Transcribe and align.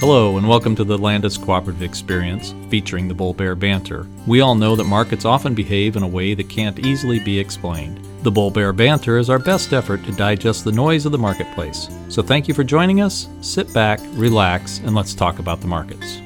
Hello, 0.00 0.36
and 0.38 0.46
welcome 0.48 0.76
to 0.76 0.84
the 0.84 0.96
Landus 0.96 1.44
Cooperative 1.44 1.82
Experience 1.82 2.54
featuring 2.68 3.08
the 3.08 3.14
Bull 3.14 3.34
Bear 3.34 3.56
Banter. 3.56 4.06
We 4.28 4.40
all 4.40 4.54
know 4.54 4.76
that 4.76 4.84
markets 4.84 5.24
often 5.24 5.56
behave 5.56 5.96
in 5.96 6.04
a 6.04 6.08
way 6.08 6.34
that 6.34 6.48
can't 6.48 6.78
easily 6.78 7.18
be 7.18 7.36
explained. 7.36 8.00
The 8.22 8.30
Bull 8.30 8.52
Bear 8.52 8.72
Banter 8.72 9.18
is 9.18 9.28
our 9.28 9.40
best 9.40 9.72
effort 9.72 10.04
to 10.04 10.12
digest 10.12 10.62
the 10.62 10.70
noise 10.70 11.04
of 11.04 11.10
the 11.10 11.18
marketplace. 11.18 11.88
So 12.10 12.22
thank 12.22 12.46
you 12.46 12.54
for 12.54 12.62
joining 12.62 13.00
us. 13.00 13.28
Sit 13.40 13.74
back, 13.74 13.98
relax, 14.12 14.78
and 14.78 14.94
let's 14.94 15.14
talk 15.14 15.40
about 15.40 15.60
the 15.60 15.66
markets. 15.66 16.20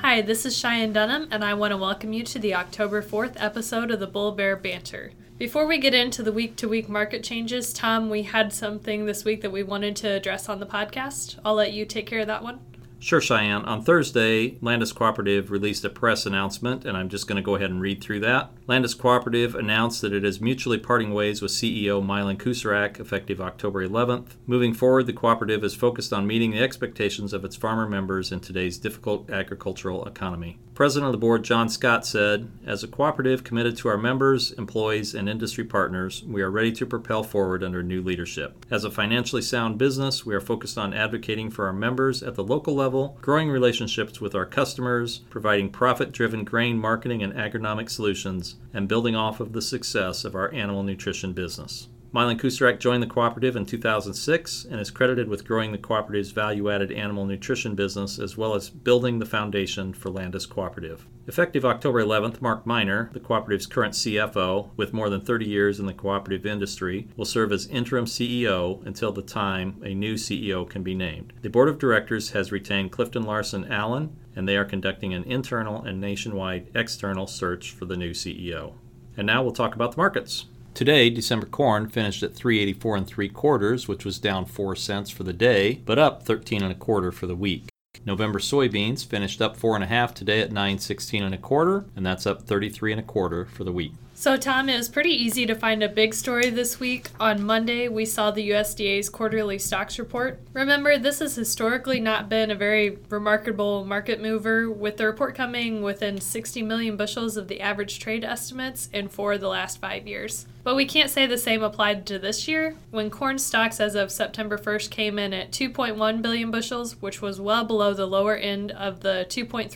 Hi, 0.00 0.22
this 0.22 0.46
is 0.46 0.56
Cheyenne 0.56 0.94
Dunham, 0.94 1.28
and 1.30 1.44
I 1.44 1.52
want 1.52 1.72
to 1.72 1.76
welcome 1.76 2.14
you 2.14 2.24
to 2.24 2.38
the 2.38 2.54
October 2.54 3.02
4th 3.02 3.34
episode 3.36 3.90
of 3.90 4.00
the 4.00 4.06
Bull 4.06 4.32
Bear 4.32 4.56
Banter. 4.56 5.12
Before 5.36 5.66
we 5.66 5.76
get 5.76 5.92
into 5.92 6.22
the 6.22 6.32
week 6.32 6.56
to 6.56 6.66
week 6.66 6.88
market 6.88 7.22
changes, 7.22 7.74
Tom, 7.74 8.08
we 8.08 8.22
had 8.22 8.54
something 8.54 9.04
this 9.04 9.22
week 9.22 9.42
that 9.42 9.52
we 9.52 9.62
wanted 9.62 9.96
to 9.96 10.08
address 10.08 10.48
on 10.48 10.60
the 10.60 10.66
podcast. 10.66 11.38
I'll 11.44 11.54
let 11.54 11.74
you 11.74 11.84
take 11.84 12.06
care 12.06 12.20
of 12.20 12.26
that 12.28 12.42
one. 12.42 12.60
Sure, 13.02 13.20
Cheyenne. 13.20 13.64
On 13.64 13.82
Thursday, 13.82 14.52
Landus 14.60 14.94
Cooperative 14.94 15.50
released 15.50 15.84
a 15.84 15.90
press 15.90 16.24
announcement, 16.24 16.84
and 16.84 16.96
I'm 16.96 17.08
just 17.08 17.26
going 17.26 17.34
to 17.34 17.42
go 17.42 17.56
ahead 17.56 17.68
and 17.68 17.80
read 17.80 18.00
through 18.00 18.20
that. 18.20 18.52
Landus 18.68 18.96
Cooperative 18.96 19.56
announced 19.56 20.02
that 20.02 20.12
it 20.12 20.24
is 20.24 20.40
mutually 20.40 20.78
parting 20.78 21.12
ways 21.12 21.42
with 21.42 21.50
CEO 21.50 22.00
Milan 22.00 22.36
Kucerak 22.36 23.00
effective 23.00 23.40
October 23.40 23.84
11th. 23.84 24.36
Moving 24.46 24.72
forward, 24.72 25.08
the 25.08 25.12
cooperative 25.12 25.64
is 25.64 25.74
focused 25.74 26.12
on 26.12 26.28
meeting 26.28 26.52
the 26.52 26.62
expectations 26.62 27.32
of 27.32 27.44
its 27.44 27.56
farmer 27.56 27.88
members 27.88 28.30
in 28.30 28.38
today's 28.38 28.78
difficult 28.78 29.28
agricultural 29.30 30.06
economy. 30.06 30.60
President 30.74 31.06
of 31.06 31.12
the 31.12 31.18
board 31.18 31.42
John 31.42 31.68
Scott 31.68 32.06
said, 32.06 32.50
As 32.64 32.82
a 32.82 32.88
cooperative 32.88 33.44
committed 33.44 33.76
to 33.78 33.88
our 33.88 33.98
members, 33.98 34.52
employees, 34.52 35.12
and 35.14 35.28
industry 35.28 35.64
partners, 35.64 36.22
we 36.22 36.40
are 36.40 36.50
ready 36.50 36.72
to 36.72 36.86
propel 36.86 37.22
forward 37.24 37.62
under 37.64 37.82
new 37.82 38.00
leadership. 38.00 38.64
As 38.70 38.84
a 38.84 38.90
financially 38.90 39.42
sound 39.42 39.76
business, 39.76 40.24
we 40.24 40.34
are 40.34 40.40
focused 40.40 40.78
on 40.78 40.94
advocating 40.94 41.50
for 41.50 41.66
our 41.66 41.72
members 41.74 42.22
at 42.22 42.36
the 42.36 42.44
local 42.44 42.74
level, 42.74 42.91
growing 43.20 43.48
relationships 43.48 44.20
with 44.20 44.34
our 44.34 44.44
customers, 44.44 45.20
providing 45.30 45.70
profit 45.70 46.12
driven 46.12 46.44
grain 46.44 46.78
marketing 46.78 47.22
and 47.22 47.32
agronomic 47.32 47.88
solutions, 47.88 48.56
and 48.74 48.86
building 48.88 49.16
off 49.16 49.40
of 49.40 49.52
the 49.52 49.62
success 49.62 50.24
of 50.24 50.34
our 50.34 50.52
animal 50.52 50.82
nutrition 50.82 51.32
business. 51.32 51.88
Milan 52.14 52.38
Kucerak 52.38 52.78
joined 52.78 53.02
the 53.02 53.06
cooperative 53.06 53.56
in 53.56 53.64
2006 53.64 54.66
and 54.66 54.78
is 54.78 54.90
credited 54.90 55.28
with 55.28 55.46
growing 55.46 55.72
the 55.72 55.78
cooperative's 55.78 56.30
value 56.30 56.70
added 56.70 56.92
animal 56.92 57.24
nutrition 57.24 57.74
business 57.74 58.18
as 58.18 58.36
well 58.36 58.54
as 58.54 58.68
building 58.68 59.18
the 59.18 59.24
foundation 59.24 59.94
for 59.94 60.10
Landus 60.10 60.46
Cooperative. 60.46 61.06
Effective 61.26 61.64
October 61.64 62.04
11th, 62.04 62.42
Mark 62.42 62.66
Miner, 62.66 63.08
the 63.14 63.20
cooperative's 63.20 63.64
current 63.64 63.94
CFO 63.94 64.68
with 64.76 64.92
more 64.92 65.08
than 65.08 65.22
30 65.22 65.46
years 65.46 65.80
in 65.80 65.86
the 65.86 65.94
cooperative 65.94 66.44
industry, 66.44 67.08
will 67.16 67.24
serve 67.24 67.50
as 67.50 67.66
interim 67.68 68.04
CEO 68.04 68.84
until 68.84 69.12
the 69.12 69.22
time 69.22 69.80
a 69.82 69.94
new 69.94 70.16
CEO 70.16 70.68
can 70.68 70.82
be 70.82 70.94
named. 70.94 71.32
The 71.40 71.48
board 71.48 71.70
of 71.70 71.78
directors 71.78 72.32
has 72.32 72.52
retained 72.52 72.92
Clifton 72.92 73.22
Larson 73.22 73.72
Allen, 73.72 74.14
and 74.36 74.46
they 74.46 74.58
are 74.58 74.66
conducting 74.66 75.14
an 75.14 75.24
internal 75.24 75.82
and 75.82 75.98
nationwide 75.98 76.68
external 76.74 77.26
search 77.26 77.70
for 77.70 77.86
the 77.86 77.96
new 77.96 78.10
CEO. 78.10 78.74
And 79.16 79.26
now 79.26 79.42
we'll 79.42 79.52
talk 79.52 79.74
about 79.74 79.92
the 79.92 79.98
markets. 79.98 80.44
Today, 80.74 81.10
December 81.10 81.46
corn 81.46 81.86
finished 81.88 82.22
at 82.22 82.34
384 82.34 82.96
and 82.96 83.06
3 83.06 83.28
quarters, 83.28 83.88
which 83.88 84.06
was 84.06 84.18
down 84.18 84.46
4 84.46 84.74
cents 84.74 85.10
for 85.10 85.22
the 85.22 85.34
day, 85.34 85.82
but 85.84 85.98
up 85.98 86.22
13 86.22 86.62
and 86.62 86.72
a 86.72 86.74
quarter 86.74 87.12
for 87.12 87.26
the 87.26 87.36
week. 87.36 87.68
November 88.06 88.38
soybeans 88.38 89.04
finished 89.04 89.42
up 89.42 89.56
4.5 89.56 90.14
today 90.14 90.40
at 90.40 90.50
916 90.50 91.22
and 91.22 91.34
a 91.34 91.38
quarter, 91.38 91.84
and 91.94 92.04
that's 92.04 92.26
up 92.26 92.42
33 92.42 92.92
and 92.92 93.00
a 93.00 93.04
quarter 93.04 93.44
for 93.44 93.64
the 93.64 93.70
week. 93.70 93.92
So, 94.14 94.36
Tom, 94.36 94.68
it 94.68 94.76
was 94.76 94.88
pretty 94.88 95.10
easy 95.10 95.46
to 95.46 95.54
find 95.54 95.82
a 95.82 95.88
big 95.88 96.14
story 96.14 96.48
this 96.48 96.80
week. 96.80 97.08
On 97.20 97.42
Monday, 97.42 97.88
we 97.88 98.04
saw 98.04 98.30
the 98.30 98.50
USDA's 98.50 99.08
quarterly 99.08 99.58
stocks 99.58 99.98
report. 99.98 100.40
Remember, 100.52 100.98
this 100.98 101.18
has 101.18 101.34
historically 101.34 102.00
not 102.00 102.28
been 102.28 102.50
a 102.50 102.54
very 102.54 102.98
remarkable 103.08 103.84
market 103.84 104.22
mover, 104.22 104.70
with 104.70 104.96
the 104.96 105.06
report 105.06 105.34
coming 105.34 105.82
within 105.82 106.20
60 106.20 106.62
million 106.62 106.96
bushels 106.96 107.36
of 107.36 107.48
the 107.48 107.60
average 107.60 107.98
trade 107.98 108.24
estimates 108.24 108.88
in 108.92 109.08
four 109.08 109.34
of 109.34 109.40
the 109.40 109.48
last 109.48 109.80
five 109.80 110.06
years. 110.06 110.46
But 110.64 110.76
we 110.76 110.86
can't 110.86 111.10
say 111.10 111.26
the 111.26 111.38
same 111.38 111.62
applied 111.62 112.06
to 112.06 112.20
this 112.20 112.46
year, 112.46 112.76
when 112.92 113.10
corn 113.10 113.38
stocks 113.38 113.80
as 113.80 113.96
of 113.96 114.12
September 114.12 114.56
1st 114.56 114.90
came 114.90 115.18
in 115.18 115.32
at 115.32 115.50
2.1 115.50 116.22
billion 116.22 116.52
bushels, 116.52 117.02
which 117.02 117.20
was 117.20 117.40
well 117.40 117.64
below 117.64 117.94
the 117.94 118.06
lower 118.06 118.36
end 118.36 118.70
of 118.70 119.00
the 119.00 119.26
2.3 119.28 119.70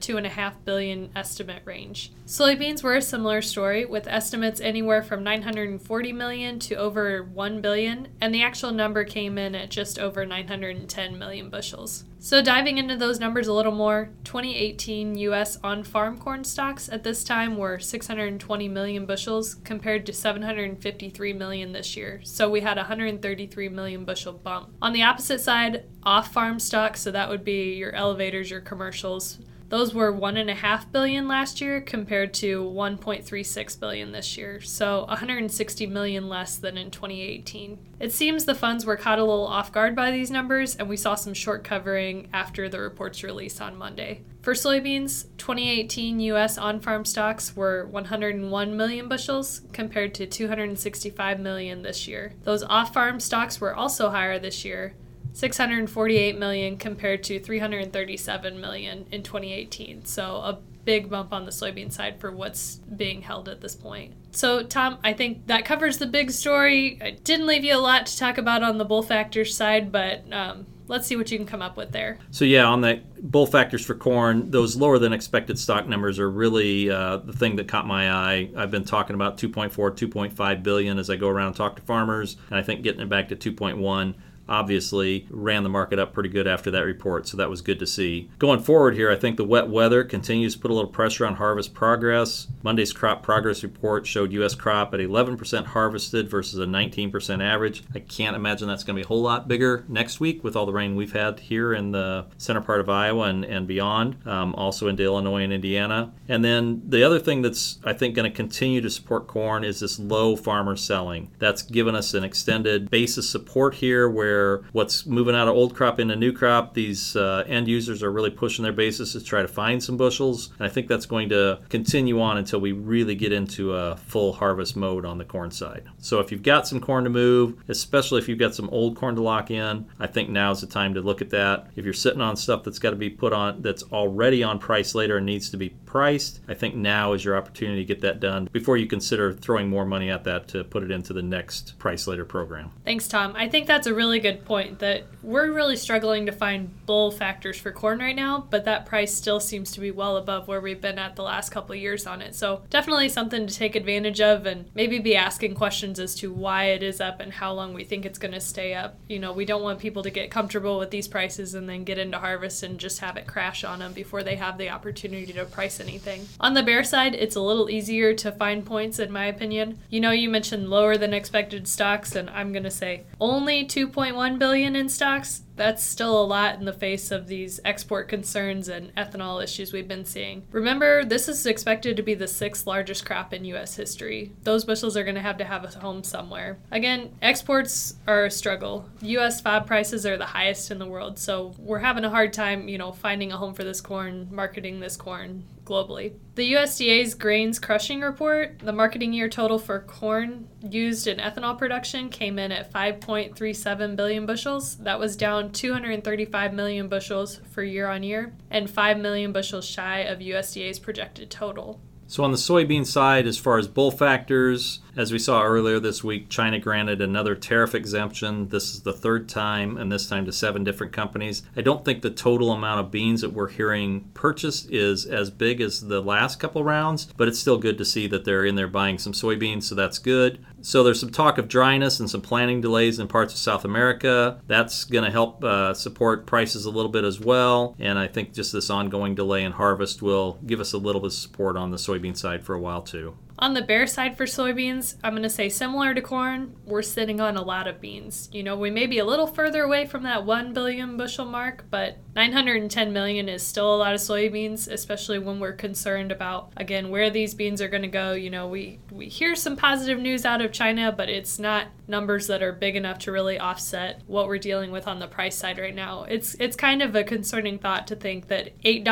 to 0.00 0.14
2.5 0.14 0.54
billion 0.64 1.10
estimate 1.14 1.62
range. 1.66 2.10
Soybeans 2.26 2.82
were 2.82 2.96
a 2.96 3.02
similar 3.02 3.42
story, 3.42 3.84
with 3.84 4.06
estimates 4.06 4.62
anywhere 4.62 5.02
from 5.02 5.22
940 5.22 6.12
million 6.14 6.58
to 6.60 6.74
over 6.74 7.22
1 7.22 7.60
billion, 7.60 8.08
and 8.20 8.34
the 8.34 8.42
actual 8.42 8.72
number 8.72 9.04
came 9.04 9.36
in 9.36 9.54
at 9.54 9.70
just 9.70 9.98
over 9.98 10.24
910 10.24 11.18
million 11.18 11.50
bushels. 11.50 12.04
So, 12.22 12.42
diving 12.42 12.76
into 12.76 12.98
those 12.98 13.18
numbers 13.18 13.48
a 13.48 13.52
little 13.54 13.72
more, 13.72 14.10
2018 14.24 15.16
U.S. 15.16 15.58
on 15.64 15.82
farm 15.82 16.18
corn 16.18 16.44
stocks 16.44 16.86
at 16.90 17.02
this 17.02 17.24
time 17.24 17.56
were 17.56 17.78
620 17.78 18.68
million 18.68 19.06
bushels 19.06 19.54
compared 19.54 20.04
to 20.04 20.12
753 20.12 21.32
million 21.32 21.72
this 21.72 21.96
year. 21.96 22.20
So, 22.22 22.50
we 22.50 22.60
had 22.60 22.76
a 22.76 22.82
133 22.82 23.70
million 23.70 24.04
bushel 24.04 24.34
bump. 24.34 24.68
On 24.82 24.92
the 24.92 25.02
opposite 25.02 25.40
side, 25.40 25.84
off 26.02 26.30
farm 26.30 26.58
stocks, 26.58 27.00
so 27.00 27.10
that 27.10 27.30
would 27.30 27.42
be 27.42 27.72
your 27.72 27.94
elevators, 27.94 28.50
your 28.50 28.60
commercials, 28.60 29.38
those 29.70 29.94
were 29.94 30.12
one 30.12 30.36
and 30.36 30.50
a 30.50 30.54
half 30.54 30.90
billion 30.90 31.28
last 31.28 31.60
year 31.60 31.80
compared 31.80 32.34
to 32.34 32.62
1.36 32.62 33.80
billion 33.80 34.12
this 34.12 34.36
year, 34.36 34.60
so 34.60 35.04
160 35.06 35.86
million 35.86 36.28
less 36.28 36.56
than 36.56 36.76
in 36.76 36.90
2018. 36.90 37.78
It 38.00 38.12
seems 38.12 38.44
the 38.44 38.54
funds 38.54 38.84
were 38.84 38.96
caught 38.96 39.20
a 39.20 39.24
little 39.24 39.46
off 39.46 39.70
guard 39.70 39.94
by 39.94 40.10
these 40.10 40.30
numbers, 40.30 40.74
and 40.74 40.88
we 40.88 40.96
saw 40.96 41.14
some 41.14 41.34
short 41.34 41.62
covering 41.62 42.28
after 42.32 42.68
the 42.68 42.80
report's 42.80 43.22
release 43.22 43.60
on 43.60 43.78
Monday. 43.78 44.22
For 44.42 44.54
soybeans, 44.54 45.26
2018 45.36 46.18
U.S. 46.20 46.58
on 46.58 46.80
farm 46.80 47.04
stocks 47.04 47.54
were 47.54 47.86
101 47.86 48.76
million 48.76 49.06
bushels 49.06 49.60
compared 49.72 50.14
to 50.14 50.26
265 50.26 51.38
million 51.38 51.82
this 51.82 52.08
year. 52.08 52.32
Those 52.42 52.62
off 52.64 52.92
farm 52.92 53.20
stocks 53.20 53.60
were 53.60 53.74
also 53.74 54.10
higher 54.10 54.38
this 54.38 54.64
year, 54.64 54.94
648 55.32 56.38
million 56.38 56.76
compared 56.76 57.22
to 57.24 57.38
337 57.38 58.60
million 58.60 59.06
in 59.10 59.22
2018. 59.22 60.04
So 60.04 60.36
a 60.36 60.58
big 60.84 61.10
bump 61.10 61.32
on 61.32 61.44
the 61.44 61.50
soybean 61.50 61.92
side 61.92 62.18
for 62.20 62.32
what's 62.32 62.76
being 62.96 63.22
held 63.22 63.48
at 63.48 63.60
this 63.60 63.74
point. 63.76 64.14
So, 64.32 64.62
Tom, 64.62 64.98
I 65.02 65.12
think 65.12 65.46
that 65.46 65.64
covers 65.64 65.98
the 65.98 66.06
big 66.06 66.30
story. 66.30 66.98
I 67.02 67.10
didn't 67.10 67.46
leave 67.46 67.64
you 67.64 67.76
a 67.76 67.78
lot 67.78 68.06
to 68.06 68.18
talk 68.18 68.38
about 68.38 68.62
on 68.62 68.78
the 68.78 68.84
bull 68.84 69.02
factors 69.02 69.56
side, 69.56 69.90
but 69.90 70.24
um, 70.32 70.66
let's 70.86 71.06
see 71.06 71.16
what 71.16 71.30
you 71.30 71.38
can 71.38 71.46
come 71.46 71.62
up 71.62 71.76
with 71.76 71.92
there. 71.92 72.18
So, 72.30 72.44
yeah, 72.44 72.64
on 72.64 72.80
the 72.80 73.00
bull 73.20 73.46
factors 73.46 73.84
for 73.84 73.94
corn, 73.94 74.50
those 74.50 74.76
lower 74.76 74.98
than 74.98 75.12
expected 75.12 75.58
stock 75.58 75.88
numbers 75.88 76.18
are 76.18 76.30
really 76.30 76.90
uh, 76.90 77.18
the 77.18 77.32
thing 77.32 77.56
that 77.56 77.66
caught 77.68 77.86
my 77.86 78.10
eye. 78.10 78.50
I've 78.56 78.70
been 78.70 78.84
talking 78.84 79.14
about 79.14 79.36
2.4, 79.36 79.70
2.5 79.72 80.62
billion 80.62 80.98
as 80.98 81.10
I 81.10 81.16
go 81.16 81.28
around 81.28 81.48
and 81.48 81.56
talk 81.56 81.76
to 81.76 81.82
farmers, 81.82 82.36
and 82.50 82.58
I 82.58 82.62
think 82.62 82.82
getting 82.82 83.00
it 83.00 83.08
back 83.08 83.28
to 83.28 83.36
2.1 83.36 84.14
obviously 84.50 85.26
ran 85.30 85.62
the 85.62 85.68
market 85.68 85.98
up 85.98 86.12
pretty 86.12 86.28
good 86.28 86.46
after 86.46 86.70
that 86.72 86.84
report, 86.84 87.26
so 87.28 87.36
that 87.36 87.48
was 87.48 87.62
good 87.62 87.78
to 87.78 87.86
see. 87.86 88.28
Going 88.38 88.60
forward 88.60 88.96
here, 88.96 89.10
I 89.10 89.16
think 89.16 89.36
the 89.36 89.44
wet 89.44 89.68
weather 89.68 90.02
continues 90.02 90.54
to 90.54 90.60
put 90.60 90.72
a 90.72 90.74
little 90.74 90.90
pressure 90.90 91.24
on 91.24 91.36
harvest 91.36 91.72
progress. 91.72 92.48
Monday's 92.62 92.92
crop 92.92 93.22
progress 93.22 93.62
report 93.62 94.06
showed 94.06 94.32
U.S. 94.32 94.54
crop 94.56 94.92
at 94.92 95.00
11% 95.00 95.66
harvested 95.66 96.28
versus 96.28 96.58
a 96.58 96.66
19% 96.66 97.42
average. 97.42 97.84
I 97.94 98.00
can't 98.00 98.36
imagine 98.36 98.66
that's 98.66 98.82
going 98.82 98.96
to 98.96 99.00
be 99.00 99.04
a 99.04 99.08
whole 99.08 99.22
lot 99.22 99.46
bigger 99.46 99.84
next 99.88 100.18
week 100.18 100.42
with 100.42 100.56
all 100.56 100.66
the 100.66 100.72
rain 100.72 100.96
we've 100.96 101.12
had 101.12 101.38
here 101.38 101.72
in 101.72 101.92
the 101.92 102.26
center 102.36 102.60
part 102.60 102.80
of 102.80 102.88
Iowa 102.88 103.28
and, 103.28 103.44
and 103.44 103.68
beyond, 103.68 104.16
um, 104.26 104.54
also 104.56 104.88
into 104.88 105.04
Illinois 105.04 105.44
and 105.44 105.52
Indiana. 105.52 106.12
And 106.28 106.44
then 106.44 106.82
the 106.84 107.04
other 107.04 107.20
thing 107.20 107.42
that's, 107.42 107.78
I 107.84 107.92
think, 107.92 108.16
going 108.16 108.30
to 108.30 108.36
continue 108.36 108.80
to 108.80 108.90
support 108.90 109.28
corn 109.28 109.62
is 109.62 109.78
this 109.78 110.00
low 110.00 110.34
farmer 110.34 110.74
selling. 110.74 111.30
That's 111.38 111.62
given 111.62 111.94
us 111.94 112.14
an 112.14 112.24
extended 112.24 112.90
basis 112.90 113.30
support 113.30 113.76
here 113.76 114.08
where 114.08 114.39
where 114.40 114.62
what's 114.72 115.06
moving 115.06 115.34
out 115.34 115.48
of 115.48 115.54
old 115.54 115.74
crop 115.74 116.00
into 116.00 116.16
new 116.16 116.32
crop, 116.32 116.74
these 116.74 117.16
uh, 117.16 117.44
end 117.46 117.68
users 117.68 118.02
are 118.02 118.10
really 118.10 118.30
pushing 118.30 118.62
their 118.62 118.72
basis 118.72 119.12
to 119.12 119.22
try 119.22 119.42
to 119.42 119.48
find 119.48 119.82
some 119.82 119.96
bushels. 119.96 120.50
And 120.58 120.66
I 120.66 120.70
think 120.70 120.88
that's 120.88 121.06
going 121.06 121.28
to 121.30 121.60
continue 121.68 122.20
on 122.20 122.38
until 122.38 122.60
we 122.60 122.72
really 122.72 123.14
get 123.14 123.32
into 123.32 123.74
a 123.74 123.96
full 123.96 124.32
harvest 124.32 124.76
mode 124.76 125.04
on 125.04 125.18
the 125.18 125.24
corn 125.24 125.50
side. 125.50 125.84
So 125.98 126.20
if 126.20 126.32
you've 126.32 126.42
got 126.42 126.66
some 126.66 126.80
corn 126.80 127.04
to 127.04 127.10
move, 127.10 127.62
especially 127.68 128.18
if 128.20 128.28
you've 128.28 128.38
got 128.38 128.54
some 128.54 128.68
old 128.70 128.96
corn 128.96 129.14
to 129.16 129.22
lock 129.22 129.50
in, 129.50 129.86
I 129.98 130.06
think 130.06 130.30
now's 130.30 130.60
the 130.60 130.66
time 130.66 130.94
to 130.94 131.00
look 131.00 131.20
at 131.20 131.30
that. 131.30 131.68
If 131.76 131.84
you're 131.84 131.92
sitting 131.92 132.20
on 132.20 132.36
stuff 132.36 132.64
that's 132.64 132.78
got 132.78 132.90
to 132.90 132.96
be 132.96 133.10
put 133.10 133.32
on 133.32 133.62
that's 133.62 133.82
already 133.84 134.42
on 134.42 134.58
price 134.58 134.94
later 134.94 135.18
and 135.18 135.26
needs 135.26 135.50
to 135.50 135.56
be 135.56 135.70
priced, 135.86 136.40
I 136.48 136.54
think 136.54 136.74
now 136.74 137.12
is 137.12 137.24
your 137.24 137.36
opportunity 137.36 137.80
to 137.80 137.86
get 137.86 138.00
that 138.02 138.20
done 138.20 138.48
before 138.52 138.76
you 138.76 138.86
consider 138.86 139.32
throwing 139.32 139.68
more 139.68 139.84
money 139.84 140.10
at 140.10 140.24
that 140.24 140.48
to 140.48 140.64
put 140.64 140.82
it 140.82 140.90
into 140.90 141.12
the 141.12 141.22
next 141.22 141.78
price 141.78 142.06
later 142.06 142.24
program. 142.24 142.70
Thanks, 142.84 143.08
Tom. 143.08 143.34
I 143.36 143.48
think 143.48 143.66
that's 143.66 143.86
a 143.86 143.94
really 143.94 144.19
good 144.20 144.44
point 144.44 144.78
that 144.80 145.04
we're 145.22 145.52
really 145.52 145.76
struggling 145.76 146.26
to 146.26 146.32
find 146.32 146.70
bull 146.86 147.10
factors 147.10 147.58
for 147.58 147.72
corn 147.72 147.98
right 147.98 148.16
now, 148.16 148.46
but 148.50 148.64
that 148.64 148.86
price 148.86 149.14
still 149.14 149.40
seems 149.40 149.70
to 149.72 149.80
be 149.80 149.90
well 149.90 150.16
above 150.16 150.48
where 150.48 150.60
we've 150.60 150.80
been 150.80 150.98
at 150.98 151.16
the 151.16 151.22
last 151.22 151.50
couple 151.50 151.74
years 151.74 152.06
on 152.06 152.22
it. 152.22 152.34
So 152.34 152.62
definitely 152.70 153.08
something 153.08 153.46
to 153.46 153.54
take 153.54 153.76
advantage 153.76 154.20
of 154.20 154.46
and 154.46 154.66
maybe 154.74 154.98
be 154.98 155.16
asking 155.16 155.54
questions 155.54 155.98
as 155.98 156.14
to 156.16 156.32
why 156.32 156.64
it 156.64 156.82
is 156.82 157.00
up 157.00 157.20
and 157.20 157.32
how 157.32 157.52
long 157.52 157.74
we 157.74 157.84
think 157.84 158.04
it's 158.04 158.18
going 158.18 158.32
to 158.32 158.40
stay 158.40 158.74
up. 158.74 158.98
You 159.08 159.18
know, 159.18 159.32
we 159.32 159.44
don't 159.44 159.62
want 159.62 159.78
people 159.78 160.02
to 160.02 160.10
get 160.10 160.30
comfortable 160.30 160.78
with 160.78 160.90
these 160.90 161.08
prices 161.08 161.54
and 161.54 161.68
then 161.68 161.84
get 161.84 161.98
into 161.98 162.18
harvest 162.18 162.62
and 162.62 162.78
just 162.78 163.00
have 163.00 163.16
it 163.16 163.26
crash 163.26 163.64
on 163.64 163.80
them 163.80 163.92
before 163.92 164.22
they 164.22 164.36
have 164.36 164.58
the 164.58 164.70
opportunity 164.70 165.32
to 165.32 165.44
price 165.44 165.80
anything. 165.80 166.26
On 166.40 166.54
the 166.54 166.62
bear 166.62 166.82
side, 166.82 167.14
it's 167.14 167.36
a 167.36 167.40
little 167.40 167.68
easier 167.68 168.14
to 168.14 168.32
find 168.32 168.64
points 168.64 168.98
in 168.98 169.12
my 169.12 169.26
opinion. 169.26 169.78
You 169.90 170.00
know, 170.00 170.12
you 170.12 170.30
mentioned 170.30 170.70
lower 170.70 170.96
than 170.96 171.12
expected 171.12 171.68
stocks 171.68 172.16
and 172.16 172.30
I'm 172.30 172.52
going 172.52 172.64
to 172.64 172.70
say 172.70 173.04
only 173.20 173.64
2.1 173.64 174.09
billion 174.38 174.76
in 174.76 174.88
stocks 174.88 175.42
that's 175.60 175.84
still 175.84 176.18
a 176.18 176.24
lot 176.24 176.58
in 176.58 176.64
the 176.64 176.72
face 176.72 177.10
of 177.10 177.26
these 177.26 177.60
export 177.66 178.08
concerns 178.08 178.66
and 178.66 178.94
ethanol 178.94 179.44
issues 179.44 179.74
we've 179.74 179.86
been 179.86 180.06
seeing. 180.06 180.42
Remember, 180.52 181.04
this 181.04 181.28
is 181.28 181.44
expected 181.44 181.98
to 181.98 182.02
be 182.02 182.14
the 182.14 182.26
sixth 182.26 182.66
largest 182.66 183.04
crop 183.04 183.34
in 183.34 183.44
U.S. 183.44 183.76
history. 183.76 184.32
Those 184.42 184.64
bushels 184.64 184.96
are 184.96 185.04
going 185.04 185.16
to 185.16 185.20
have 185.20 185.36
to 185.36 185.44
have 185.44 185.64
a 185.64 185.78
home 185.78 186.02
somewhere. 186.02 186.56
Again, 186.70 187.14
exports 187.20 187.96
are 188.08 188.24
a 188.24 188.30
struggle. 188.30 188.88
U.S. 189.02 189.42
FOB 189.42 189.66
prices 189.66 190.06
are 190.06 190.16
the 190.16 190.24
highest 190.24 190.70
in 190.70 190.78
the 190.78 190.86
world, 190.86 191.18
so 191.18 191.52
we're 191.58 191.80
having 191.80 192.06
a 192.06 192.10
hard 192.10 192.32
time, 192.32 192.66
you 192.66 192.78
know, 192.78 192.90
finding 192.90 193.30
a 193.30 193.36
home 193.36 193.52
for 193.52 193.62
this 193.62 193.82
corn, 193.82 194.28
marketing 194.30 194.80
this 194.80 194.96
corn 194.96 195.44
globally. 195.70 196.14
The 196.34 196.54
USDA's 196.54 197.14
grains 197.14 197.58
crushing 197.58 198.00
report, 198.00 198.58
the 198.58 198.72
marketing 198.72 199.12
year 199.12 199.28
total 199.28 199.58
for 199.58 199.80
corn 199.80 200.48
used 200.62 201.06
in 201.06 201.18
ethanol 201.18 201.56
production 201.56 202.08
came 202.08 202.38
in 202.38 202.50
at 202.50 202.72
5.37 202.72 203.96
billion 203.96 204.26
bushels. 204.26 204.76
That 204.78 204.98
was 204.98 205.16
down 205.50 205.52
235 205.52 206.52
million 206.52 206.88
bushels 206.88 207.40
for 207.50 207.62
year 207.62 207.88
on 207.88 208.02
year 208.02 208.32
and 208.50 208.70
5 208.70 208.98
million 208.98 209.32
bushels 209.32 209.64
shy 209.64 210.00
of 210.00 210.18
USDA's 210.18 210.78
projected 210.78 211.30
total. 211.30 211.80
So, 212.06 212.24
on 212.24 212.32
the 212.32 212.38
soybean 212.38 212.84
side, 212.84 213.26
as 213.26 213.38
far 213.38 213.58
as 213.58 213.68
bull 213.68 213.92
factors, 213.92 214.80
as 215.00 215.10
we 215.10 215.18
saw 215.18 215.42
earlier 215.42 215.80
this 215.80 216.04
week, 216.04 216.28
China 216.28 216.58
granted 216.58 217.00
another 217.00 217.34
tariff 217.34 217.74
exemption. 217.74 218.50
This 218.50 218.74
is 218.74 218.82
the 218.82 218.92
third 218.92 219.30
time, 219.30 219.78
and 219.78 219.90
this 219.90 220.06
time 220.06 220.26
to 220.26 220.32
seven 220.32 220.62
different 220.62 220.92
companies. 220.92 221.42
I 221.56 221.62
don't 221.62 221.86
think 221.86 222.02
the 222.02 222.10
total 222.10 222.52
amount 222.52 222.80
of 222.80 222.90
beans 222.90 223.22
that 223.22 223.32
we're 223.32 223.48
hearing 223.48 224.10
purchased 224.12 224.70
is 224.70 225.06
as 225.06 225.30
big 225.30 225.62
as 225.62 225.80
the 225.80 226.02
last 226.02 226.38
couple 226.38 226.62
rounds, 226.64 227.06
but 227.16 227.28
it's 227.28 227.38
still 227.38 227.56
good 227.56 227.78
to 227.78 227.84
see 227.86 228.06
that 228.08 228.26
they're 228.26 228.44
in 228.44 228.56
there 228.56 228.68
buying 228.68 228.98
some 228.98 229.14
soybeans, 229.14 229.62
so 229.62 229.74
that's 229.74 229.98
good. 229.98 230.44
So 230.60 230.82
there's 230.82 231.00
some 231.00 231.10
talk 231.10 231.38
of 231.38 231.48
dryness 231.48 231.98
and 231.98 232.10
some 232.10 232.20
planting 232.20 232.60
delays 232.60 232.98
in 232.98 233.08
parts 233.08 233.32
of 233.32 233.38
South 233.38 233.64
America. 233.64 234.38
That's 234.46 234.84
going 234.84 235.04
to 235.04 235.10
help 235.10 235.42
uh, 235.42 235.72
support 235.72 236.26
prices 236.26 236.66
a 236.66 236.70
little 236.70 236.90
bit 236.90 237.04
as 237.04 237.18
well. 237.18 237.74
And 237.78 237.98
I 237.98 238.06
think 238.06 238.34
just 238.34 238.52
this 238.52 238.68
ongoing 238.68 239.14
delay 239.14 239.44
in 239.44 239.52
harvest 239.52 240.02
will 240.02 240.38
give 240.44 240.60
us 240.60 240.74
a 240.74 240.78
little 240.78 241.00
bit 241.00 241.06
of 241.06 241.12
support 241.14 241.56
on 241.56 241.70
the 241.70 241.78
soybean 241.78 242.14
side 242.14 242.44
for 242.44 242.54
a 242.54 242.60
while 242.60 242.82
too. 242.82 243.16
On 243.40 243.54
the 243.54 243.62
bear 243.62 243.86
side 243.86 244.18
for 244.18 244.26
soybeans, 244.26 244.96
I'm 245.02 245.14
going 245.14 245.22
to 245.22 245.30
say 245.30 245.48
similar 245.48 245.94
to 245.94 246.02
corn, 246.02 246.56
we're 246.66 246.82
sitting 246.82 247.22
on 247.22 247.38
a 247.38 247.42
lot 247.42 247.66
of 247.66 247.80
beans. 247.80 248.28
You 248.32 248.42
know, 248.42 248.54
we 248.54 248.68
may 248.68 248.86
be 248.86 248.98
a 248.98 249.04
little 249.06 249.26
further 249.26 249.62
away 249.62 249.86
from 249.86 250.02
that 250.02 250.26
1 250.26 250.52
billion 250.52 250.98
bushel 250.98 251.24
mark, 251.24 251.64
but 251.70 251.96
910 252.14 252.92
million 252.92 253.30
is 253.30 253.42
still 253.42 253.74
a 253.74 253.78
lot 253.78 253.94
of 253.94 254.00
soybeans, 254.00 254.70
especially 254.70 255.18
when 255.18 255.40
we're 255.40 255.52
concerned 255.52 256.12
about 256.12 256.52
again 256.56 256.90
where 256.90 257.08
these 257.08 257.32
beans 257.34 257.62
are 257.62 257.68
going 257.68 257.82
to 257.82 257.88
go. 257.88 258.12
You 258.12 258.28
know, 258.28 258.48
we 258.48 258.78
we 258.90 259.06
hear 259.06 259.34
some 259.34 259.56
positive 259.56 259.98
news 259.98 260.26
out 260.26 260.42
of 260.42 260.52
China, 260.52 260.92
but 260.92 261.08
it's 261.08 261.38
not 261.38 261.68
numbers 261.86 262.26
that 262.26 262.42
are 262.42 262.52
big 262.52 262.76
enough 262.76 262.98
to 263.00 263.12
really 263.12 263.38
offset 263.38 264.02
what 264.06 264.26
we're 264.26 264.38
dealing 264.38 264.70
with 264.70 264.86
on 264.86 264.98
the 264.98 265.06
price 265.06 265.36
side 265.36 265.58
right 265.58 265.74
now. 265.74 266.04
It's 266.04 266.34
it's 266.34 266.56
kind 266.56 266.82
of 266.82 266.94
a 266.94 267.04
concerning 267.04 267.58
thought 267.58 267.86
to 267.88 267.96
think 267.96 268.28
that 268.28 268.58
$8 268.62 268.84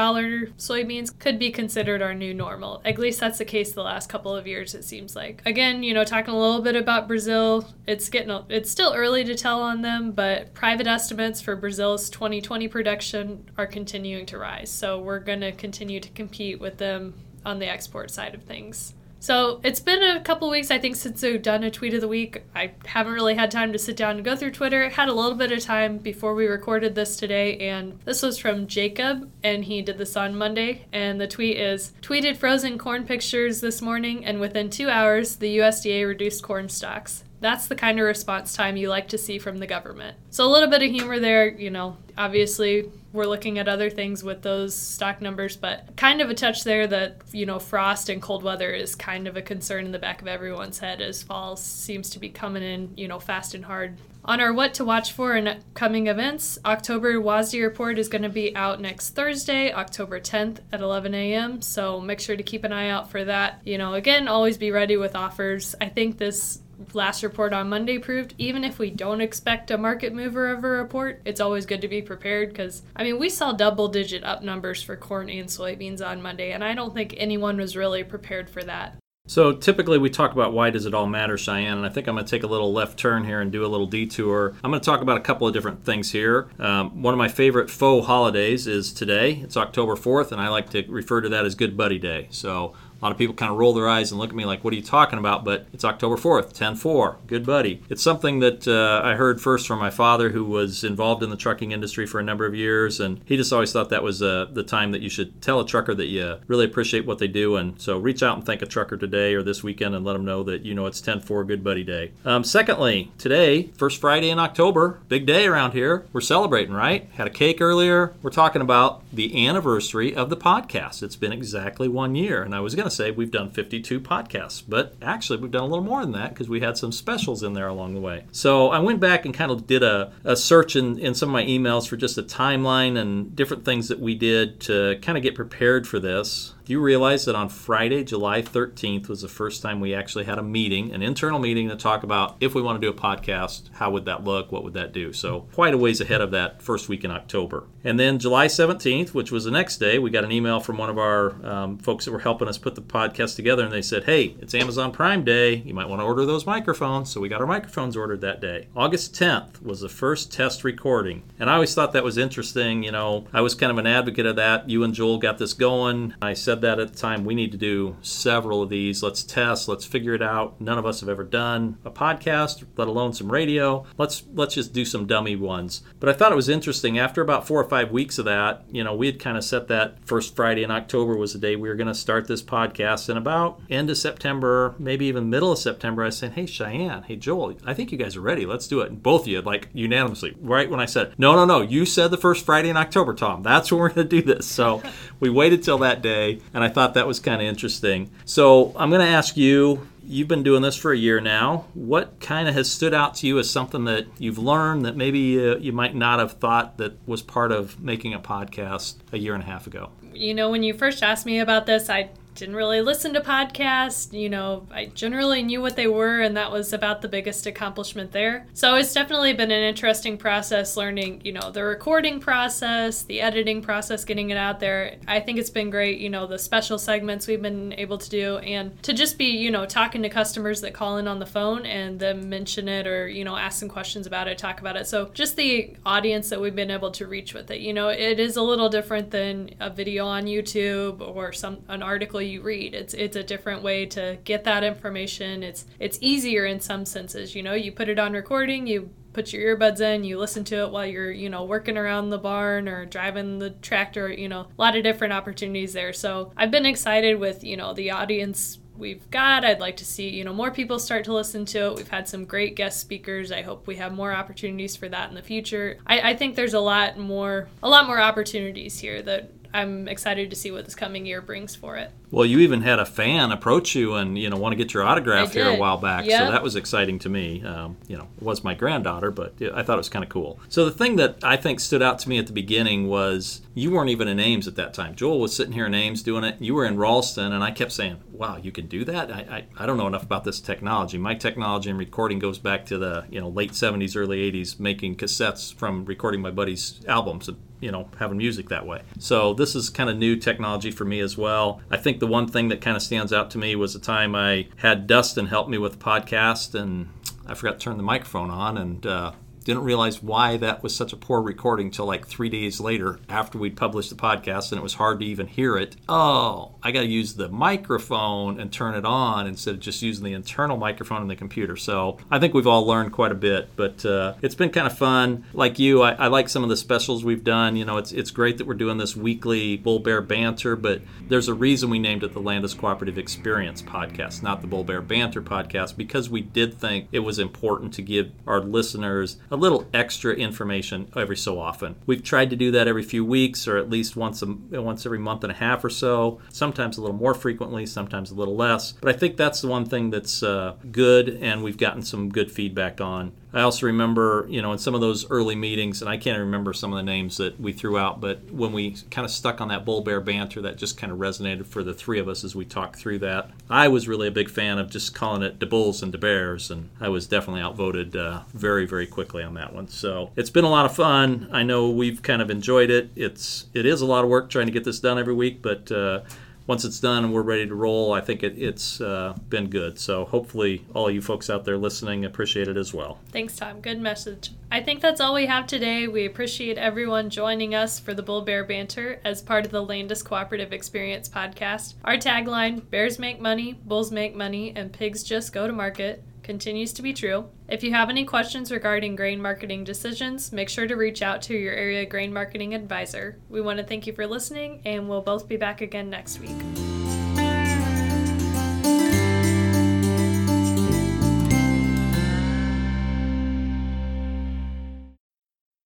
soybeans 0.56 1.16
could 1.18 1.38
be 1.38 1.50
considered 1.50 2.02
our 2.02 2.14
new 2.14 2.32
normal. 2.32 2.80
At 2.84 2.98
least 2.98 3.20
that's 3.20 3.38
the 3.38 3.44
case 3.44 3.72
the 3.72 3.82
last 3.82 4.08
couple 4.08 4.34
of 4.38 4.46
years 4.46 4.74
it 4.74 4.84
seems 4.84 5.14
like. 5.14 5.42
Again, 5.44 5.82
you 5.82 5.92
know, 5.92 6.04
talking 6.04 6.32
a 6.32 6.38
little 6.38 6.62
bit 6.62 6.76
about 6.76 7.08
Brazil, 7.08 7.68
it's 7.86 8.08
getting 8.08 8.30
it's 8.48 8.70
still 8.70 8.94
early 8.94 9.24
to 9.24 9.34
tell 9.34 9.62
on 9.62 9.82
them, 9.82 10.12
but 10.12 10.54
private 10.54 10.86
estimates 10.86 11.40
for 11.40 11.56
Brazil's 11.56 12.08
2020 12.10 12.68
production 12.68 13.50
are 13.58 13.66
continuing 13.66 14.26
to 14.26 14.38
rise. 14.38 14.70
So 14.70 15.00
we're 15.00 15.18
going 15.18 15.40
to 15.40 15.52
continue 15.52 16.00
to 16.00 16.08
compete 16.10 16.60
with 16.60 16.78
them 16.78 17.14
on 17.44 17.58
the 17.58 17.66
export 17.66 18.10
side 18.10 18.34
of 18.34 18.42
things. 18.42 18.94
So 19.20 19.60
it's 19.64 19.80
been 19.80 20.02
a 20.02 20.20
couple 20.20 20.48
weeks, 20.48 20.70
I 20.70 20.78
think, 20.78 20.94
since 20.94 21.22
we've 21.22 21.42
done 21.42 21.64
a 21.64 21.70
tweet 21.70 21.92
of 21.94 22.00
the 22.00 22.08
week. 22.08 22.44
I 22.54 22.72
haven't 22.86 23.14
really 23.14 23.34
had 23.34 23.50
time 23.50 23.72
to 23.72 23.78
sit 23.78 23.96
down 23.96 24.16
and 24.16 24.24
go 24.24 24.36
through 24.36 24.52
Twitter. 24.52 24.88
Had 24.88 25.08
a 25.08 25.12
little 25.12 25.34
bit 25.34 25.50
of 25.50 25.60
time 25.60 25.98
before 25.98 26.34
we 26.34 26.46
recorded 26.46 26.94
this 26.94 27.16
today, 27.16 27.58
and 27.58 27.98
this 28.04 28.22
was 28.22 28.38
from 28.38 28.68
Jacob, 28.68 29.28
and 29.42 29.64
he 29.64 29.82
did 29.82 29.98
this 29.98 30.16
on 30.16 30.36
Monday. 30.36 30.86
And 30.92 31.20
the 31.20 31.26
tweet 31.26 31.56
is 31.56 31.92
tweeted 32.00 32.36
frozen 32.36 32.78
corn 32.78 33.04
pictures 33.04 33.60
this 33.60 33.82
morning, 33.82 34.24
and 34.24 34.40
within 34.40 34.70
two 34.70 34.88
hours, 34.88 35.36
the 35.36 35.58
USDA 35.58 36.06
reduced 36.06 36.44
corn 36.44 36.68
stocks. 36.68 37.24
That's 37.40 37.68
the 37.68 37.76
kind 37.76 37.98
of 37.98 38.06
response 38.06 38.54
time 38.54 38.76
you 38.76 38.88
like 38.88 39.08
to 39.08 39.18
see 39.18 39.38
from 39.38 39.58
the 39.58 39.66
government. 39.66 40.16
So 40.30 40.44
a 40.44 40.50
little 40.50 40.68
bit 40.68 40.82
of 40.82 40.90
humor 40.90 41.18
there, 41.18 41.48
you 41.48 41.70
know, 41.70 41.96
obviously 42.16 42.90
we're 43.12 43.26
looking 43.26 43.58
at 43.58 43.68
other 43.68 43.90
things 43.90 44.22
with 44.22 44.42
those 44.42 44.74
stock 44.74 45.20
numbers, 45.20 45.56
but 45.56 45.96
kind 45.96 46.20
of 46.20 46.28
a 46.28 46.34
touch 46.34 46.64
there 46.64 46.86
that, 46.86 47.22
you 47.32 47.46
know, 47.46 47.58
frost 47.58 48.08
and 48.08 48.20
cold 48.20 48.42
weather 48.42 48.70
is 48.70 48.94
kind 48.94 49.26
of 49.26 49.36
a 49.36 49.42
concern 49.42 49.86
in 49.86 49.92
the 49.92 49.98
back 49.98 50.20
of 50.20 50.28
everyone's 50.28 50.78
head 50.78 51.00
as 51.00 51.22
fall 51.22 51.56
seems 51.56 52.10
to 52.10 52.18
be 52.18 52.28
coming 52.28 52.62
in, 52.62 52.92
you 52.96 53.08
know, 53.08 53.18
fast 53.18 53.54
and 53.54 53.64
hard. 53.64 53.96
On 54.24 54.40
our 54.40 54.52
what 54.52 54.74
to 54.74 54.84
watch 54.84 55.12
for 55.12 55.36
in 55.36 55.48
upcoming 55.48 56.06
events, 56.06 56.58
October 56.66 57.14
WASDE 57.14 57.62
report 57.62 57.98
is 57.98 58.08
going 58.08 58.22
to 58.22 58.28
be 58.28 58.54
out 58.54 58.78
next 58.78 59.10
Thursday, 59.10 59.72
October 59.72 60.20
10th 60.20 60.58
at 60.70 60.82
11 60.82 61.14
a.m. 61.14 61.62
So 61.62 61.98
make 61.98 62.20
sure 62.20 62.36
to 62.36 62.42
keep 62.42 62.64
an 62.64 62.72
eye 62.72 62.90
out 62.90 63.10
for 63.10 63.24
that. 63.24 63.62
You 63.64 63.78
know, 63.78 63.94
again, 63.94 64.28
always 64.28 64.58
be 64.58 64.70
ready 64.70 64.98
with 64.98 65.16
offers. 65.16 65.74
I 65.80 65.88
think 65.88 66.18
this 66.18 66.60
last 66.92 67.22
report 67.22 67.52
on 67.52 67.68
Monday 67.68 67.98
proved, 67.98 68.34
even 68.38 68.64
if 68.64 68.78
we 68.78 68.90
don't 68.90 69.20
expect 69.20 69.70
a 69.70 69.78
market 69.78 70.14
mover 70.14 70.50
of 70.50 70.64
a 70.64 70.68
report, 70.68 71.20
it's 71.24 71.40
always 71.40 71.66
good 71.66 71.80
to 71.80 71.88
be 71.88 72.02
prepared 72.02 72.50
because, 72.50 72.82
I 72.96 73.04
mean, 73.04 73.18
we 73.18 73.28
saw 73.28 73.52
double 73.52 73.88
digit 73.88 74.24
up 74.24 74.42
numbers 74.42 74.82
for 74.82 74.96
corn 74.96 75.28
and 75.28 75.48
soybeans 75.48 76.06
on 76.06 76.22
Monday, 76.22 76.52
and 76.52 76.62
I 76.62 76.74
don't 76.74 76.94
think 76.94 77.14
anyone 77.16 77.56
was 77.56 77.76
really 77.76 78.04
prepared 78.04 78.48
for 78.48 78.62
that. 78.64 78.96
So 79.28 79.52
typically 79.52 79.98
we 79.98 80.08
talk 80.08 80.32
about 80.32 80.54
why 80.54 80.70
does 80.70 80.86
it 80.86 80.94
all 80.94 81.06
matter, 81.06 81.36
Cheyenne, 81.36 81.76
and 81.76 81.84
I 81.84 81.90
think 81.90 82.06
I'm 82.06 82.14
going 82.14 82.24
to 82.24 82.30
take 82.30 82.44
a 82.44 82.46
little 82.46 82.72
left 82.72 82.98
turn 82.98 83.24
here 83.24 83.42
and 83.42 83.52
do 83.52 83.64
a 83.64 83.68
little 83.68 83.86
detour. 83.86 84.54
I'm 84.64 84.70
going 84.70 84.80
to 84.80 84.84
talk 84.84 85.02
about 85.02 85.18
a 85.18 85.20
couple 85.20 85.46
of 85.46 85.52
different 85.52 85.84
things 85.84 86.10
here. 86.12 86.48
Um, 86.58 87.02
one 87.02 87.12
of 87.12 87.18
my 87.18 87.28
favorite 87.28 87.68
faux 87.68 88.06
holidays 88.06 88.66
is 88.66 88.90
today. 88.90 89.34
It's 89.42 89.54
October 89.54 89.96
4th, 89.96 90.32
and 90.32 90.40
I 90.40 90.48
like 90.48 90.70
to 90.70 90.82
refer 90.88 91.20
to 91.20 91.28
that 91.28 91.44
as 91.44 91.54
Good 91.54 91.76
Buddy 91.76 91.98
Day. 91.98 92.28
So 92.30 92.72
a 93.00 93.04
lot 93.04 93.12
of 93.12 93.18
people 93.18 93.34
kind 93.34 93.52
of 93.52 93.58
roll 93.58 93.72
their 93.72 93.88
eyes 93.88 94.10
and 94.10 94.18
look 94.18 94.30
at 94.30 94.36
me 94.36 94.44
like, 94.44 94.64
what 94.64 94.72
are 94.72 94.76
you 94.76 94.82
talking 94.82 95.18
about? 95.18 95.44
But 95.44 95.66
it's 95.72 95.84
October 95.84 96.16
4th, 96.16 96.52
10 96.52 96.76
4. 96.76 97.16
Good 97.26 97.46
buddy. 97.46 97.82
It's 97.88 98.02
something 98.02 98.40
that 98.40 98.66
uh, 98.66 99.06
I 99.06 99.14
heard 99.14 99.40
first 99.40 99.66
from 99.66 99.78
my 99.78 99.90
father, 99.90 100.30
who 100.30 100.44
was 100.44 100.82
involved 100.84 101.22
in 101.22 101.30
the 101.30 101.36
trucking 101.36 101.72
industry 101.72 102.06
for 102.06 102.18
a 102.18 102.24
number 102.24 102.44
of 102.46 102.54
years. 102.54 103.00
And 103.00 103.20
he 103.24 103.36
just 103.36 103.52
always 103.52 103.72
thought 103.72 103.90
that 103.90 104.02
was 104.02 104.22
uh, 104.22 104.46
the 104.52 104.62
time 104.64 104.92
that 104.92 105.02
you 105.02 105.08
should 105.08 105.40
tell 105.40 105.60
a 105.60 105.66
trucker 105.66 105.94
that 105.94 106.06
you 106.06 106.38
really 106.48 106.64
appreciate 106.64 107.06
what 107.06 107.18
they 107.18 107.28
do. 107.28 107.56
And 107.56 107.80
so 107.80 107.98
reach 107.98 108.22
out 108.22 108.36
and 108.36 108.44
thank 108.44 108.62
a 108.62 108.66
trucker 108.66 108.96
today 108.96 109.34
or 109.34 109.42
this 109.42 109.62
weekend 109.62 109.94
and 109.94 110.04
let 110.04 110.14
them 110.14 110.24
know 110.24 110.42
that 110.44 110.62
you 110.64 110.74
know 110.74 110.86
it's 110.86 111.00
10 111.00 111.20
4 111.20 111.44
Good 111.44 111.62
Buddy 111.62 111.84
Day. 111.84 112.12
Um, 112.24 112.42
secondly, 112.42 113.12
today, 113.18 113.68
first 113.76 114.00
Friday 114.00 114.30
in 114.30 114.38
October, 114.38 115.00
big 115.08 115.26
day 115.26 115.46
around 115.46 115.72
here. 115.72 116.06
We're 116.12 116.20
celebrating, 116.20 116.74
right? 116.74 117.08
Had 117.14 117.26
a 117.26 117.30
cake 117.30 117.60
earlier. 117.60 118.14
We're 118.22 118.30
talking 118.30 118.62
about 118.62 119.02
the 119.12 119.46
anniversary 119.46 120.14
of 120.14 120.30
the 120.30 120.36
podcast. 120.36 121.02
It's 121.02 121.16
been 121.16 121.32
exactly 121.32 121.88
one 121.88 122.14
year. 122.14 122.42
And 122.42 122.54
I 122.54 122.60
was 122.60 122.74
going 122.74 122.87
to 122.87 122.87
to 122.88 122.94
say 122.94 123.10
we've 123.10 123.30
done 123.30 123.50
52 123.50 124.00
podcasts, 124.00 124.62
but 124.66 124.94
actually 125.02 125.38
we've 125.38 125.50
done 125.50 125.62
a 125.62 125.66
little 125.66 125.84
more 125.84 126.02
than 126.02 126.12
that 126.12 126.30
because 126.30 126.48
we 126.48 126.60
had 126.60 126.76
some 126.76 126.92
specials 126.92 127.42
in 127.42 127.54
there 127.54 127.68
along 127.68 127.94
the 127.94 128.00
way. 128.00 128.24
So 128.32 128.68
I 128.68 128.78
went 128.80 129.00
back 129.00 129.24
and 129.24 129.34
kind 129.34 129.50
of 129.50 129.66
did 129.66 129.82
a, 129.82 130.12
a 130.24 130.36
search 130.36 130.76
in, 130.76 130.98
in 130.98 131.14
some 131.14 131.28
of 131.28 131.32
my 131.32 131.44
emails 131.44 131.88
for 131.88 131.96
just 131.96 132.18
a 132.18 132.22
timeline 132.22 132.98
and 132.98 133.34
different 133.34 133.64
things 133.64 133.88
that 133.88 134.00
we 134.00 134.14
did 134.14 134.60
to 134.60 134.98
kind 135.02 135.16
of 135.16 135.22
get 135.22 135.34
prepared 135.34 135.86
for 135.86 135.98
this. 135.98 136.54
Do 136.68 136.74
you 136.74 136.80
realize 136.80 137.24
that 137.24 137.34
on 137.34 137.48
Friday, 137.48 138.04
July 138.04 138.42
13th, 138.42 139.08
was 139.08 139.22
the 139.22 139.28
first 139.28 139.62
time 139.62 139.80
we 139.80 139.94
actually 139.94 140.26
had 140.26 140.38
a 140.38 140.42
meeting, 140.42 140.92
an 140.92 141.00
internal 141.00 141.38
meeting 141.38 141.70
to 141.70 141.76
talk 141.76 142.02
about 142.02 142.36
if 142.40 142.54
we 142.54 142.60
want 142.60 142.78
to 142.78 142.86
do 142.86 142.94
a 142.94 143.00
podcast, 143.00 143.70
how 143.72 143.90
would 143.90 144.04
that 144.04 144.22
look, 144.22 144.52
what 144.52 144.64
would 144.64 144.74
that 144.74 144.92
do? 144.92 145.14
So, 145.14 145.46
quite 145.54 145.72
a 145.72 145.78
ways 145.78 146.02
ahead 146.02 146.20
of 146.20 146.30
that 146.32 146.60
first 146.60 146.90
week 146.90 147.04
in 147.04 147.10
October. 147.10 147.64
And 147.84 147.98
then 147.98 148.18
July 148.18 148.48
17th, 148.48 149.14
which 149.14 149.32
was 149.32 149.44
the 149.44 149.50
next 149.50 149.78
day, 149.78 149.98
we 149.98 150.10
got 150.10 150.24
an 150.24 150.30
email 150.30 150.60
from 150.60 150.76
one 150.76 150.90
of 150.90 150.98
our 150.98 151.42
um, 151.42 151.78
folks 151.78 152.04
that 152.04 152.12
were 152.12 152.18
helping 152.18 152.48
us 152.48 152.58
put 152.58 152.74
the 152.74 152.82
podcast 152.82 153.34
together, 153.36 153.64
and 153.64 153.72
they 153.72 153.80
said, 153.80 154.04
Hey, 154.04 154.36
it's 154.38 154.54
Amazon 154.54 154.92
Prime 154.92 155.24
Day. 155.24 155.54
You 155.54 155.72
might 155.72 155.88
want 155.88 156.02
to 156.02 156.04
order 156.04 156.26
those 156.26 156.44
microphones. 156.44 157.08
So, 157.08 157.18
we 157.18 157.30
got 157.30 157.40
our 157.40 157.46
microphones 157.46 157.96
ordered 157.96 158.20
that 158.20 158.42
day. 158.42 158.68
August 158.76 159.14
10th 159.14 159.62
was 159.62 159.80
the 159.80 159.88
first 159.88 160.30
test 160.30 160.64
recording. 160.64 161.22
And 161.40 161.48
I 161.48 161.54
always 161.54 161.74
thought 161.74 161.94
that 161.94 162.04
was 162.04 162.18
interesting. 162.18 162.82
You 162.82 162.92
know, 162.92 163.26
I 163.32 163.40
was 163.40 163.54
kind 163.54 163.72
of 163.72 163.78
an 163.78 163.86
advocate 163.86 164.26
of 164.26 164.36
that. 164.36 164.68
You 164.68 164.84
and 164.84 164.92
Joel 164.92 165.16
got 165.16 165.38
this 165.38 165.54
going. 165.54 166.12
I 166.20 166.34
said 166.34 166.57
said 166.58 166.62
that 166.62 166.80
at 166.80 166.92
the 166.92 166.98
time. 166.98 167.24
We 167.24 167.36
need 167.36 167.52
to 167.52 167.58
do 167.58 167.96
several 168.02 168.62
of 168.62 168.68
these. 168.68 169.00
Let's 169.02 169.22
test. 169.22 169.68
Let's 169.68 169.84
figure 169.84 170.14
it 170.14 170.22
out. 170.22 170.60
None 170.60 170.76
of 170.76 170.86
us 170.86 171.00
have 171.00 171.08
ever 171.08 171.22
done 171.22 171.78
a 171.84 171.90
podcast, 171.90 172.64
let 172.76 172.88
alone 172.88 173.12
some 173.12 173.30
radio. 173.30 173.86
Let's 173.96 174.24
let's 174.34 174.54
just 174.54 174.72
do 174.72 174.84
some 174.84 175.06
dummy 175.06 175.36
ones. 175.36 175.82
But 176.00 176.08
I 176.08 176.12
thought 176.14 176.32
it 176.32 176.36
was 176.36 176.48
interesting. 176.48 176.98
After 176.98 177.22
about 177.22 177.46
four 177.46 177.60
or 177.60 177.68
five 177.68 177.92
weeks 177.92 178.18
of 178.18 178.24
that, 178.24 178.64
you 178.72 178.82
know, 178.82 178.94
we 178.94 179.06
had 179.06 179.20
kind 179.20 179.36
of 179.36 179.44
set 179.44 179.68
that 179.68 179.98
first 180.04 180.34
Friday 180.34 180.64
in 180.64 180.70
October 180.70 181.16
was 181.16 181.32
the 181.32 181.38
day 181.38 181.54
we 181.54 181.68
were 181.68 181.76
going 181.76 181.86
to 181.86 181.94
start 181.94 182.26
this 182.26 182.42
podcast. 182.42 183.08
And 183.08 183.18
about 183.18 183.60
end 183.70 183.88
of 183.90 183.96
September, 183.96 184.74
maybe 184.78 185.06
even 185.06 185.30
middle 185.30 185.52
of 185.52 185.58
September, 185.58 186.04
I 186.04 186.10
said, 186.10 186.32
"Hey 186.32 186.46
Cheyenne, 186.46 187.04
hey 187.04 187.16
Joel, 187.16 187.56
I 187.64 187.74
think 187.74 187.92
you 187.92 187.98
guys 187.98 188.16
are 188.16 188.20
ready. 188.20 188.46
Let's 188.46 188.66
do 188.66 188.80
it." 188.80 188.90
And 188.90 189.00
both 189.00 189.22
of 189.22 189.28
you, 189.28 189.40
like 189.42 189.68
unanimously, 189.72 190.34
right 190.40 190.68
when 190.68 190.80
I 190.80 190.86
said, 190.86 191.14
"No, 191.18 191.36
no, 191.36 191.44
no, 191.44 191.60
you 191.60 191.84
said 191.84 192.10
the 192.10 192.16
first 192.16 192.44
Friday 192.44 192.68
in 192.68 192.76
October, 192.76 193.14
Tom. 193.14 193.44
That's 193.44 193.70
when 193.70 193.80
we're 193.80 193.90
going 193.90 194.08
to 194.08 194.16
do 194.20 194.22
this." 194.22 194.46
So 194.46 194.82
we 195.20 195.30
waited 195.30 195.62
till 195.62 195.78
that 195.78 196.02
day, 196.02 196.40
and 196.54 196.64
I 196.64 196.68
thought 196.68 196.94
that 196.94 197.06
was 197.06 197.20
kind 197.20 197.40
of 197.40 197.48
interesting. 197.48 198.10
So 198.24 198.72
I'm 198.76 198.90
going 198.90 199.00
to 199.00 199.12
ask 199.12 199.36
you. 199.36 199.86
You've 200.10 200.26
been 200.26 200.42
doing 200.42 200.62
this 200.62 200.74
for 200.74 200.90
a 200.90 200.96
year 200.96 201.20
now. 201.20 201.66
What 201.74 202.18
kind 202.18 202.48
of 202.48 202.54
has 202.54 202.72
stood 202.72 202.94
out 202.94 203.16
to 203.16 203.26
you 203.26 203.38
as 203.38 203.50
something 203.50 203.84
that 203.84 204.06
you've 204.18 204.38
learned 204.38 204.86
that 204.86 204.96
maybe 204.96 205.38
uh, 205.38 205.56
you 205.56 205.74
might 205.74 205.94
not 205.94 206.18
have 206.18 206.32
thought 206.38 206.78
that 206.78 206.96
was 207.06 207.20
part 207.20 207.52
of 207.52 207.78
making 207.78 208.14
a 208.14 208.18
podcast 208.18 208.94
a 209.12 209.18
year 209.18 209.34
and 209.34 209.42
a 209.42 209.46
half 209.46 209.66
ago? 209.66 209.90
You 210.14 210.32
know, 210.32 210.48
when 210.48 210.62
you 210.62 210.72
first 210.72 211.02
asked 211.02 211.26
me 211.26 211.40
about 211.40 211.66
this, 211.66 211.90
I 211.90 212.08
didn't 212.38 212.56
really 212.56 212.80
listen 212.80 213.14
to 213.14 213.20
podcasts. 213.20 214.12
You 214.12 214.28
know, 214.28 214.66
I 214.70 214.86
generally 214.86 215.42
knew 215.42 215.60
what 215.60 215.76
they 215.76 215.86
were, 215.86 216.20
and 216.20 216.36
that 216.36 216.50
was 216.50 216.72
about 216.72 217.02
the 217.02 217.08
biggest 217.08 217.46
accomplishment 217.46 218.12
there. 218.12 218.46
So 218.54 218.74
it's 218.74 218.92
definitely 218.92 219.32
been 219.32 219.50
an 219.50 219.62
interesting 219.62 220.16
process 220.16 220.76
learning, 220.76 221.22
you 221.24 221.32
know, 221.32 221.50
the 221.50 221.64
recording 221.64 222.20
process, 222.20 223.02
the 223.02 223.20
editing 223.20 223.62
process, 223.62 224.04
getting 224.04 224.30
it 224.30 224.36
out 224.36 224.60
there. 224.60 224.96
I 225.06 225.20
think 225.20 225.38
it's 225.38 225.50
been 225.50 225.70
great, 225.70 225.98
you 225.98 226.10
know, 226.10 226.26
the 226.26 226.38
special 226.38 226.78
segments 226.78 227.26
we've 227.26 227.42
been 227.42 227.72
able 227.74 227.98
to 227.98 228.10
do, 228.10 228.38
and 228.38 228.80
to 228.82 228.92
just 228.92 229.18
be, 229.18 229.26
you 229.26 229.50
know, 229.50 229.66
talking 229.66 230.02
to 230.02 230.08
customers 230.08 230.60
that 230.60 230.74
call 230.74 230.98
in 230.98 231.08
on 231.08 231.18
the 231.18 231.26
phone 231.26 231.66
and 231.66 231.98
then 231.98 232.28
mention 232.28 232.68
it 232.68 232.86
or, 232.86 233.08
you 233.08 233.24
know, 233.24 233.36
ask 233.36 233.58
some 233.58 233.68
questions 233.68 234.06
about 234.06 234.28
it, 234.28 234.38
talk 234.38 234.60
about 234.60 234.76
it. 234.76 234.86
So 234.86 235.10
just 235.14 235.36
the 235.36 235.76
audience 235.84 236.28
that 236.30 236.40
we've 236.40 236.54
been 236.54 236.70
able 236.70 236.90
to 236.92 237.06
reach 237.06 237.34
with 237.34 237.50
it. 237.50 237.60
You 237.60 237.72
know, 237.72 237.88
it 237.88 238.20
is 238.20 238.36
a 238.36 238.42
little 238.42 238.68
different 238.68 239.10
than 239.10 239.50
a 239.60 239.70
video 239.70 240.06
on 240.06 240.24
YouTube 240.24 241.00
or 241.00 241.32
some 241.32 241.58
an 241.68 241.82
article 241.82 242.20
you 242.28 242.42
read. 242.42 242.74
It's 242.74 242.94
it's 242.94 243.16
a 243.16 243.22
different 243.22 243.62
way 243.62 243.86
to 243.86 244.18
get 244.24 244.44
that 244.44 244.64
information. 244.64 245.42
It's 245.42 245.66
it's 245.78 245.98
easier 246.00 246.46
in 246.46 246.60
some 246.60 246.84
senses. 246.84 247.34
You 247.34 247.42
know, 247.42 247.54
you 247.54 247.72
put 247.72 247.88
it 247.88 247.98
on 247.98 248.12
recording, 248.12 248.66
you 248.66 248.90
put 249.12 249.32
your 249.32 249.56
earbuds 249.56 249.80
in, 249.80 250.04
you 250.04 250.16
listen 250.18 250.44
to 250.44 250.62
it 250.62 250.70
while 250.70 250.86
you're, 250.86 251.10
you 251.10 251.28
know, 251.28 251.44
working 251.44 251.76
around 251.76 252.10
the 252.10 252.18
barn 252.18 252.68
or 252.68 252.84
driving 252.86 253.38
the 253.38 253.50
tractor, 253.50 254.12
you 254.12 254.28
know, 254.28 254.42
a 254.42 254.48
lot 254.56 254.76
of 254.76 254.84
different 254.84 255.12
opportunities 255.12 255.72
there. 255.72 255.92
So 255.92 256.32
I've 256.36 256.52
been 256.52 256.66
excited 256.66 257.18
with, 257.18 257.42
you 257.42 257.56
know, 257.56 257.74
the 257.74 257.90
audience 257.90 258.60
we've 258.76 259.10
got. 259.10 259.44
I'd 259.44 259.60
like 259.60 259.76
to 259.78 259.84
see, 259.84 260.08
you 260.08 260.24
know, 260.24 260.32
more 260.32 260.50
people 260.50 260.78
start 260.78 261.04
to 261.04 261.12
listen 261.12 261.44
to 261.46 261.66
it. 261.66 261.76
We've 261.76 261.88
had 261.88 262.08
some 262.08 262.24
great 262.24 262.54
guest 262.54 262.80
speakers. 262.80 263.32
I 263.32 263.42
hope 263.42 263.66
we 263.66 263.76
have 263.76 263.92
more 263.92 264.12
opportunities 264.12 264.76
for 264.76 264.88
that 264.88 265.08
in 265.08 265.16
the 265.16 265.22
future. 265.22 265.78
I, 265.86 266.10
I 266.10 266.16
think 266.16 266.36
there's 266.36 266.54
a 266.54 266.60
lot 266.60 266.96
more 266.96 267.48
a 267.62 267.68
lot 267.68 267.86
more 267.86 268.00
opportunities 268.00 268.78
here 268.78 269.02
that 269.02 269.32
I'm 269.52 269.88
excited 269.88 270.30
to 270.30 270.36
see 270.36 270.50
what 270.50 270.64
this 270.64 270.74
coming 270.74 271.06
year 271.06 271.20
brings 271.22 271.54
for 271.54 271.76
it. 271.76 271.90
Well, 272.10 272.24
you 272.24 272.38
even 272.40 272.62
had 272.62 272.78
a 272.78 272.86
fan 272.86 273.32
approach 273.32 273.74
you 273.74 273.94
and 273.94 274.16
you 274.18 274.30
know 274.30 274.36
want 274.36 274.52
to 274.52 274.56
get 274.56 274.72
your 274.72 274.82
autograph 274.82 275.32
here 275.32 275.48
a 275.48 275.56
while 275.56 275.78
back, 275.78 276.04
so 276.04 276.30
that 276.30 276.42
was 276.42 276.56
exciting 276.56 276.98
to 277.00 277.08
me. 277.08 277.42
Um, 277.44 277.76
you 277.86 277.96
know, 277.96 278.08
it 278.16 278.22
was 278.22 278.42
my 278.44 278.54
granddaughter, 278.54 279.10
but 279.10 279.34
I 279.54 279.62
thought 279.62 279.74
it 279.74 279.78
was 279.78 279.88
kind 279.88 280.04
of 280.04 280.08
cool. 280.08 280.38
So 280.48 280.64
the 280.64 280.70
thing 280.70 280.96
that 280.96 281.18
I 281.22 281.36
think 281.36 281.60
stood 281.60 281.82
out 281.82 281.98
to 282.00 282.08
me 282.08 282.18
at 282.18 282.26
the 282.26 282.32
beginning 282.32 282.88
was 282.88 283.42
you 283.54 283.70
weren't 283.70 283.90
even 283.90 284.08
in 284.08 284.20
Ames 284.20 284.48
at 284.48 284.56
that 284.56 284.72
time. 284.72 284.94
Joel 284.94 285.20
was 285.20 285.34
sitting 285.34 285.52
here 285.52 285.66
in 285.66 285.74
Ames 285.74 286.02
doing 286.02 286.24
it. 286.24 286.36
You 286.40 286.54
were 286.54 286.64
in 286.64 286.78
Ralston, 286.78 287.32
and 287.32 287.42
I 287.44 287.50
kept 287.50 287.72
saying, 287.72 287.98
"Wow, 288.10 288.36
you 288.36 288.52
can 288.52 288.66
do 288.66 288.84
that." 288.84 289.10
I, 289.10 289.18
I, 289.58 289.62
I 289.62 289.66
don't 289.66 289.76
know 289.76 289.86
enough 289.86 290.02
about 290.02 290.24
this 290.24 290.40
technology. 290.40 290.98
My 290.98 291.14
technology 291.14 291.68
and 291.68 291.78
recording 291.78 292.18
goes 292.18 292.38
back 292.38 292.64
to 292.66 292.78
the 292.78 293.04
you 293.10 293.20
know 293.20 293.28
late 293.28 293.52
'70s, 293.52 293.96
early 293.96 294.30
'80s, 294.30 294.58
making 294.58 294.96
cassettes 294.96 295.54
from 295.54 295.84
recording 295.84 296.22
my 296.22 296.30
buddies' 296.30 296.80
albums 296.86 297.28
and 297.28 297.38
you 297.60 297.70
know 297.70 297.88
having 297.98 298.16
music 298.16 298.48
that 298.48 298.66
way. 298.66 298.82
So 298.98 299.34
this 299.34 299.54
is 299.54 299.70
kind 299.70 299.90
of 299.90 299.96
new 299.96 300.16
technology 300.16 300.70
for 300.70 300.84
me 300.84 301.00
as 301.00 301.16
well. 301.16 301.60
I 301.70 301.76
think 301.76 302.00
the 302.00 302.06
one 302.06 302.28
thing 302.28 302.48
that 302.48 302.60
kind 302.60 302.76
of 302.76 302.82
stands 302.82 303.12
out 303.12 303.30
to 303.32 303.38
me 303.38 303.56
was 303.56 303.72
the 303.74 303.80
time 303.80 304.14
I 304.14 304.48
had 304.56 304.86
Dustin 304.86 305.26
help 305.26 305.48
me 305.48 305.58
with 305.58 305.72
the 305.72 305.84
podcast, 305.84 306.54
and 306.54 306.88
I 307.26 307.34
forgot 307.34 307.58
to 307.58 307.64
turn 307.64 307.76
the 307.76 307.82
microphone 307.82 308.30
on, 308.30 308.56
and 308.56 308.86
uh, 308.86 309.12
didn't 309.48 309.64
realize 309.64 310.02
why 310.02 310.36
that 310.36 310.62
was 310.62 310.76
such 310.76 310.92
a 310.92 310.96
poor 310.96 311.22
recording 311.22 311.70
till 311.70 311.86
like 311.86 312.06
three 312.06 312.28
days 312.28 312.60
later 312.60 313.00
after 313.08 313.38
we'd 313.38 313.56
published 313.56 313.88
the 313.88 313.96
podcast 313.96 314.52
and 314.52 314.58
it 314.58 314.62
was 314.62 314.74
hard 314.74 315.00
to 315.00 315.06
even 315.06 315.26
hear 315.26 315.56
it. 315.56 315.74
Oh, 315.88 316.56
I 316.62 316.70
got 316.70 316.80
to 316.80 316.86
use 316.86 317.14
the 317.14 317.30
microphone 317.30 318.38
and 318.38 318.52
turn 318.52 318.74
it 318.74 318.84
on 318.84 319.26
instead 319.26 319.54
of 319.54 319.60
just 319.60 319.80
using 319.80 320.04
the 320.04 320.12
internal 320.12 320.58
microphone 320.58 321.00
in 321.00 321.08
the 321.08 321.16
computer. 321.16 321.56
So 321.56 321.96
I 322.10 322.18
think 322.18 322.34
we've 322.34 322.46
all 322.46 322.66
learned 322.66 322.92
quite 322.92 323.10
a 323.10 323.14
bit, 323.14 323.48
but 323.56 323.86
uh, 323.86 324.16
it's 324.20 324.34
been 324.34 324.50
kind 324.50 324.66
of 324.66 324.76
fun. 324.76 325.24
Like 325.32 325.58
you, 325.58 325.80
I, 325.80 325.92
I, 325.92 326.06
like 326.08 326.28
some 326.28 326.42
of 326.42 326.50
the 326.50 326.56
specials 326.56 327.02
we've 327.02 327.24
done. 327.24 327.56
You 327.56 327.64
know, 327.64 327.78
it's 327.78 327.90
it's 327.92 328.10
great 328.10 328.36
that 328.36 328.46
we're 328.46 328.52
doing 328.52 328.76
this 328.76 328.94
weekly 328.94 329.56
Bull 329.56 329.78
Bear 329.78 330.02
Banter, 330.02 330.56
but 330.56 330.82
there's 331.08 331.28
a 331.28 331.32
reason 331.32 331.70
we 331.70 331.78
named 331.78 332.02
it 332.04 332.12
the 332.12 332.20
Landus 332.20 332.54
Cooperative 332.54 332.98
Experience 332.98 333.62
Podcast, 333.62 334.22
not 334.22 334.42
the 334.42 334.46
Bull 334.46 334.64
Bear 334.64 334.82
Banter 334.82 335.22
Podcast, 335.22 335.74
because 335.78 336.10
we 336.10 336.20
did 336.20 336.52
think 336.52 336.88
it 336.92 336.98
was 336.98 337.18
important 337.18 337.72
to 337.72 337.80
give 337.80 338.12
our 338.26 338.40
listeners 338.40 339.16
a 339.30 339.37
little 339.38 339.66
extra 339.72 340.14
information 340.14 340.90
every 340.96 341.16
so 341.16 341.40
often. 341.40 341.76
We've 341.86 342.02
tried 342.02 342.30
to 342.30 342.36
do 342.36 342.50
that 342.52 342.68
every 342.68 342.82
few 342.82 343.04
weeks 343.04 343.48
or 343.48 343.56
at 343.56 343.70
least 343.70 343.96
once 343.96 344.22
a, 344.22 344.26
once 344.26 344.84
every 344.84 344.98
month 344.98 345.24
and 345.24 345.32
a 345.32 345.36
half 345.36 345.64
or 345.64 345.70
so. 345.70 346.20
Sometimes 346.30 346.78
a 346.78 346.80
little 346.82 346.96
more 346.96 347.14
frequently, 347.14 347.66
sometimes 347.66 348.10
a 348.10 348.14
little 348.14 348.36
less. 348.36 348.72
But 348.72 348.94
I 348.94 348.98
think 348.98 349.16
that's 349.16 349.40
the 349.40 349.48
one 349.48 349.64
thing 349.64 349.90
that's 349.90 350.22
uh, 350.22 350.54
good, 350.70 351.08
and 351.20 351.42
we've 351.42 351.56
gotten 351.56 351.82
some 351.82 352.08
good 352.08 352.30
feedback 352.30 352.80
on. 352.80 353.12
I 353.32 353.42
also 353.42 353.66
remember, 353.66 354.26
you 354.28 354.40
know, 354.40 354.52
in 354.52 354.58
some 354.58 354.74
of 354.74 354.80
those 354.80 355.08
early 355.10 355.34
meetings, 355.34 355.82
and 355.82 355.90
I 355.90 355.96
can't 355.98 356.18
remember 356.18 356.52
some 356.52 356.72
of 356.72 356.76
the 356.76 356.82
names 356.82 357.18
that 357.18 357.38
we 357.38 357.52
threw 357.52 357.78
out, 357.78 358.00
but 358.00 358.30
when 358.30 358.52
we 358.52 358.76
kind 358.90 359.04
of 359.04 359.10
stuck 359.10 359.40
on 359.40 359.48
that 359.48 359.64
bull 359.64 359.82
bear 359.82 360.00
banter, 360.00 360.40
that 360.42 360.56
just 360.56 360.78
kind 360.78 360.92
of 360.92 360.98
resonated 360.98 361.46
for 361.46 361.62
the 361.62 361.74
three 361.74 361.98
of 361.98 362.08
us 362.08 362.24
as 362.24 362.34
we 362.34 362.44
talked 362.44 362.76
through 362.76 363.00
that. 363.00 363.30
I 363.50 363.68
was 363.68 363.86
really 363.86 364.08
a 364.08 364.12
big 364.12 364.30
fan 364.30 364.58
of 364.58 364.70
just 364.70 364.94
calling 364.94 365.22
it 365.22 365.40
the 365.40 365.46
bulls 365.46 365.82
and 365.82 365.92
the 365.92 365.98
bears, 365.98 366.50
and 366.50 366.70
I 366.80 366.88
was 366.88 367.06
definitely 367.06 367.42
outvoted 367.42 367.96
uh, 367.96 368.22
very, 368.32 368.66
very 368.66 368.86
quickly 368.86 369.22
on 369.22 369.34
that 369.34 369.52
one. 369.52 369.68
So 369.68 370.10
it's 370.16 370.30
been 370.30 370.44
a 370.44 370.50
lot 370.50 370.64
of 370.64 370.74
fun. 370.74 371.28
I 371.30 371.42
know 371.42 371.68
we've 371.68 372.02
kind 372.02 372.22
of 372.22 372.30
enjoyed 372.30 372.70
it. 372.70 372.90
It's 372.96 373.46
it 373.52 373.66
is 373.66 373.82
a 373.82 373.86
lot 373.86 374.04
of 374.04 374.10
work 374.10 374.30
trying 374.30 374.46
to 374.46 374.52
get 374.52 374.64
this 374.64 374.80
done 374.80 374.98
every 374.98 375.14
week, 375.14 375.42
but 375.42 375.70
uh, 375.70 376.00
once 376.48 376.64
it's 376.64 376.80
done 376.80 377.04
and 377.04 377.12
we're 377.12 377.22
ready 377.22 377.46
to 377.46 377.54
roll, 377.54 377.92
I 377.92 378.00
think 378.00 378.22
it, 378.22 378.38
has 378.38 378.80
uh, 378.80 379.14
been 379.28 379.50
good. 379.50 379.78
So 379.78 380.06
hopefully, 380.06 380.64
all 380.74 380.90
you 380.90 381.02
folks 381.02 381.28
out 381.28 381.44
there 381.44 381.58
listening 381.58 382.06
appreciate 382.06 382.48
it 382.48 382.56
as 382.56 382.72
well. 382.72 382.98
Thanks, 383.12 383.36
Tom. 383.36 383.60
Good 383.60 383.80
message. 383.80 384.30
I 384.50 384.62
think 384.62 384.80
that's 384.80 385.00
all 385.00 385.14
we 385.14 385.26
have 385.26 385.46
today. 385.46 385.86
We 385.86 386.06
appreciate 386.06 386.56
everyone 386.56 387.10
joining 387.10 387.54
us 387.54 387.78
for 387.78 387.92
the 387.92 388.02
Bull 388.02 388.22
Bear 388.22 388.44
Banter 388.44 388.98
as 389.04 389.20
part 389.20 389.44
of 389.44 389.52
the 389.52 389.64
Landus 389.64 390.02
Cooperative 390.02 390.54
Experience 390.54 391.06
podcast. 391.06 391.74
Our 391.84 391.98
tagline 391.98 392.68
Bears 392.70 392.98
make 392.98 393.20
money, 393.20 393.52
bulls 393.52 393.92
make 393.92 394.16
money, 394.16 394.54
and 394.56 394.72
pigs 394.72 395.02
just 395.02 395.34
go 395.34 395.46
to 395.46 395.52
market 395.52 396.02
continues 396.28 396.74
to 396.74 396.82
be 396.82 396.92
true. 396.92 397.30
If 397.48 397.62
you 397.62 397.72
have 397.72 397.88
any 397.88 398.04
questions 398.04 398.52
regarding 398.52 398.96
grain 398.96 399.20
marketing 399.20 399.64
decisions, 399.64 400.30
make 400.30 400.50
sure 400.50 400.66
to 400.66 400.76
reach 400.76 401.00
out 401.00 401.22
to 401.22 401.34
your 401.34 401.54
area 401.54 401.86
grain 401.86 402.12
marketing 402.12 402.52
advisor. 402.52 403.18
We 403.30 403.40
want 403.40 403.56
to 403.60 403.64
thank 403.64 403.86
you 403.86 403.94
for 403.94 404.06
listening, 404.06 404.60
and 404.66 404.90
we'll 404.90 405.00
both 405.00 405.26
be 405.26 405.38
back 405.38 405.62
again 405.62 405.88
next 405.88 406.20
week. 406.20 406.67